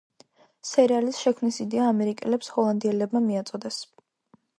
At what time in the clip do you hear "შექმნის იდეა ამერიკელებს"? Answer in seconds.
1.25-2.49